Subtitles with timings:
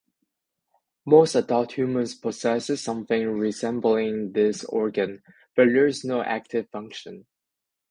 [1.05, 5.21] Most adult humans possess something resembling this organ,
[5.55, 7.27] but there is no active function.